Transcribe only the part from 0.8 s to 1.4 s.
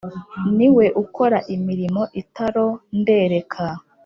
ukora